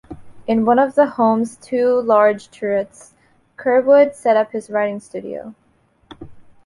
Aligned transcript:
In 0.47 0.65
one 0.65 0.79
of 0.79 0.95
the 0.95 1.05
homes' 1.05 1.57
two 1.57 2.01
large 2.01 2.49
turrets, 2.49 3.13
Curwood 3.55 4.15
set 4.15 4.35
up 4.35 4.51
his 4.51 4.67
writing 4.71 4.99
studio. 4.99 5.53